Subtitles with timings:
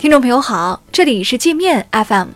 [0.00, 2.28] 听众朋友好，这里是界面 FM，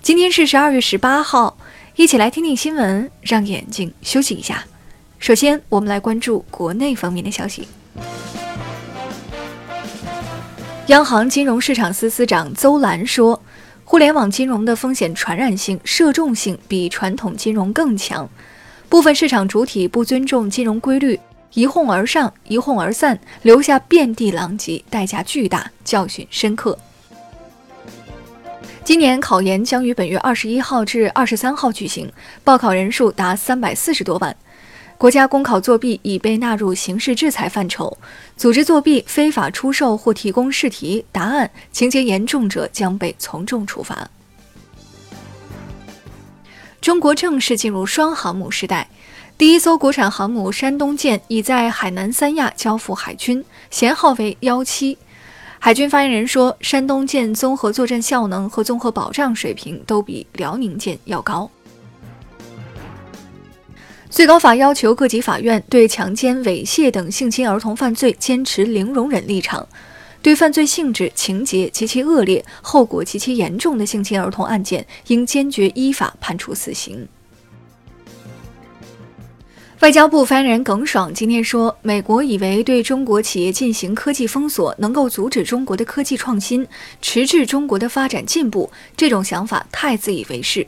[0.00, 1.58] 今天是十二月十八号，
[1.94, 4.64] 一起来听听新闻，让眼睛休息一下。
[5.18, 7.68] 首先，我们来关注国内方面的消息。
[10.86, 13.42] 央行金融市场司司长邹兰说，
[13.84, 18.26] 互联网金融的风险传染性、涉众性比传统金融更强，
[18.88, 21.20] 部分市场主体不尊重金融规律。
[21.52, 26.78] 一哄而上，一哄而散，留下遍地狼藉，代价巨大，教训深刻。
[28.82, 32.10] 今年考研将于本月二十一号至二十三号举行，
[32.42, 34.34] 报考人数达三百四十多万。
[34.98, 37.96] 国家公考作弊已被纳入刑事制裁范畴，
[38.36, 44.10] 组织作弊、非法出售或提供试题、答案，情节严重者将被从重处罚。
[46.80, 48.88] 中国正式进入双航母时代。
[49.38, 54.98] 第一艘国产航母山东舰已在海南三亚交付海军，舷号为幺七。
[55.62, 61.48] 海军发言人说，山东舰综合作战效能和综合保障水平都比辽宁舰要高。
[64.08, 69.68] 最高法要求各级法院对强奸、猥亵等性侵儿童犯罪坚持零容忍立场，
[70.22, 77.06] 对犯罪性质、情节极其恶劣、后果极其严重的性侵儿童案件，应坚决依法判处死刑。
[79.80, 86.66] 外交部发言人耿爽今天说：“美国以为对中国企业进行科技封锁能够阻止中国的科技创新，
[87.00, 90.66] 迟滞中国的发展进步，这种想法太自以为是。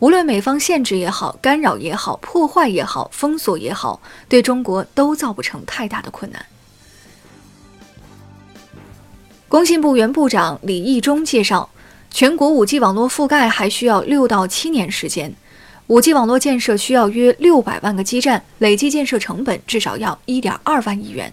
[0.00, 6.44] 无论美方限制也好、干扰也好、破坏也好、封锁也好，对中国都造不成太大的困难。”
[9.48, 11.70] 工信部原部长李毅中介绍，
[12.10, 15.34] 全国 5G 网络覆盖还需要六到七年时间。
[15.92, 21.30] 五 G 网络建设需要约六百万个基站，累计建设成本至少要一点二万亿元。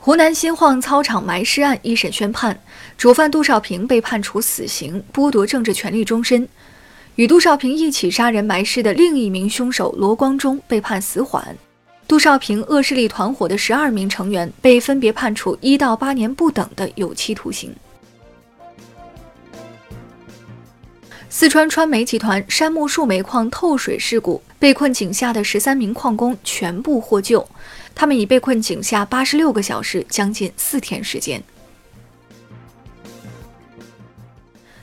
[0.00, 2.58] 湖南新晃操场埋尸案一审宣判，
[2.96, 6.48] 主犯杜少平被判处死刑，剥夺政治权利终身。
[7.14, 11.56] 与杜少平一起杀人埋尸的另一名凶手罗光忠被判死缓。
[12.08, 17.72] 杜少平恶势力团伙的十二名成员被分别判处一到八年不等的有期徒刑。
[21.38, 27.48] 四川川煤集团杉木树煤矿透水事故，被困井下的十三名矿工全部获救，
[27.94, 31.40] 他们已被困井下八十六个小时，将近四天时间。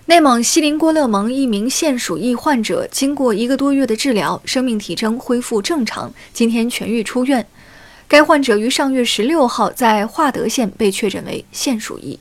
[0.05, 7.45] 内蒙锡林郭勒盟一名腺鼠疫患者，经过一个多月的治疗，生命体征恢复正常，今天痊愈出院。
[8.07, 12.17] 该患者于上月十六号在化德县被确诊为腺鼠疫。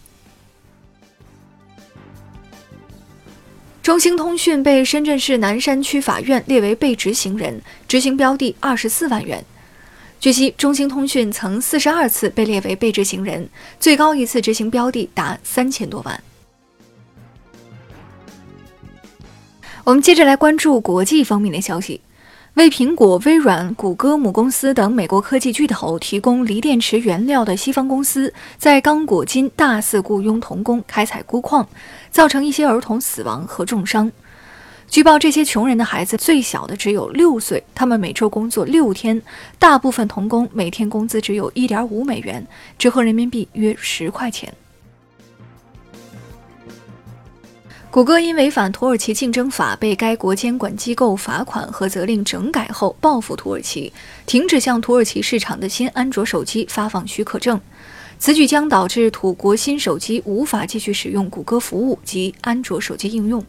[3.84, 9.44] 中兴通讯被深圳市南山区法院列为被执行人，执行标的二十四万元。
[10.18, 13.46] 据悉，中兴通讯曾四十二次被列为被执行人，
[13.78, 16.18] 最高一次执行标的达三千多万。
[19.84, 22.00] 我们接着来关注国际方面的消息。
[22.54, 31.66] 为苹果、微软、谷歌母公司等美国科技巨头提供锂电池原料的西方公司，在刚果金大肆雇佣童工开采钴矿，
[32.12, 34.10] 造成一些儿童死亡和重伤。
[34.88, 39.20] 据报，这些穷人的孩子最小的只有六岁，他们每周工作六天，
[39.58, 42.46] 大部分童工每天工资只有一点五美元，
[42.78, 44.54] 折合人民币约十块钱。
[47.94, 53.92] 谷歌因违反土耳其竞争法被该国监管机构罚款和责令整改后，报复土耳其，
[54.26, 57.60] 停止向土耳其市场的新安卓手机发放许可证。
[58.18, 63.46] 此举将导致土国新手机无法继续使用谷歌服务及安卓手机应用。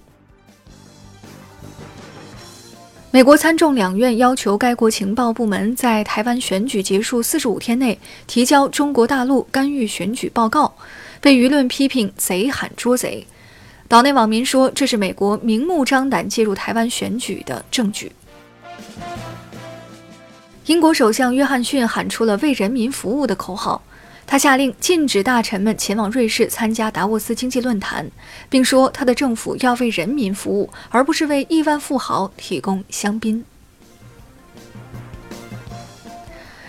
[3.10, 10.76] 美国参众两院要求该国情报部门在台湾选举结束四十五天内提交中国大陆干预选举报告，
[11.20, 13.26] 被舆论批评“贼喊捉贼”。
[13.88, 18.12] 岛内网民说，这是美国明目张胆介入台湾选举的证据。
[20.66, 23.84] 英国首相约翰逊喊出了“为人民服务”的口号，
[24.26, 28.10] 他下令禁止大臣们前往瑞士参加达沃斯经济论坛，
[28.50, 33.46] 并说他的政府要为人民服务，而不是为亿万富豪提供香槟。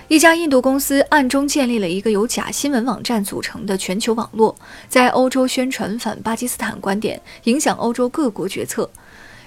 [0.08, 4.54] 一家印度公司暗中建立了一个由假新闻网站组成的全球网络，
[4.88, 8.88] 在欧洲宣传反巴基斯坦观点，影响欧洲各国决策。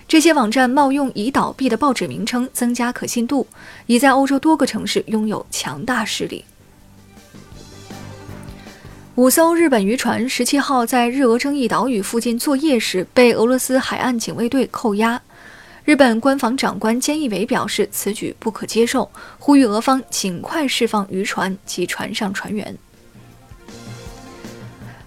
[0.05, 3.47] 这些网站冒用已倒闭的报纸名称，增加可信度，
[3.85, 6.43] 已在欧洲多个城市拥有强大势力。
[9.15, 15.21] 五艘日本渔船十七号在日俄争议岛屿附近作业时，被俄罗斯海岸警卫队扣押。
[15.89, 19.09] 日本官房长官菅义伟表示，此举不可接受，
[19.39, 22.77] 呼吁俄方尽快释放渔船及船上船员。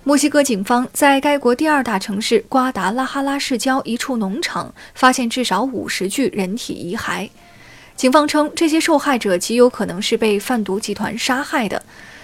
[0.02, 7.30] 墨西哥警方在该国第二大城市瓜达拉哈拉市郊一处农场发现至少五十具人体遗骸。
[7.94, 11.80] 警方称，这些受害者极有可能是被贩毒集团杀害的。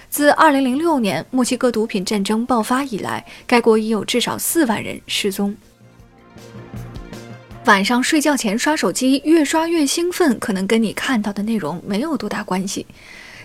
[0.09, 5.55] 自2006年墨西哥毒品战争爆发以来，该国已有至少四万人失踪。
[7.65, 12.85] 晚上睡觉前刷手机，越刷越兴奋，可能跟你看到的内容没有多大关系。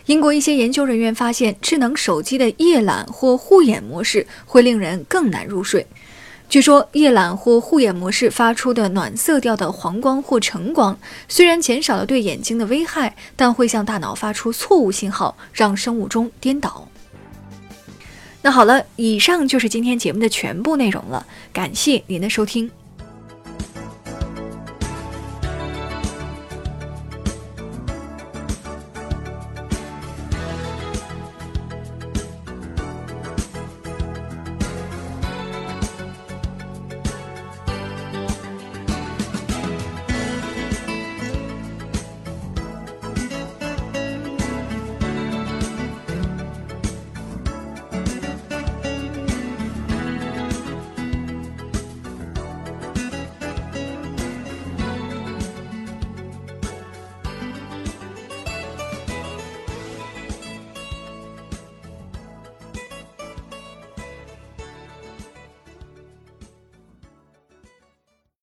[0.06, 5.86] 英国一些研究人员发现，智能手机的夜览或护眼模式会令人更难入睡。
[6.48, 16.88] 据说，夜览或护眼模式发出的暖色调的黄光或橙光，虽然减少了对眼睛的危害，但会向大脑发出错误信号，让生物钟颠倒。
[18.40, 22.70] 那好了，以上就是今天节目的全部内容了，感谢您的收听。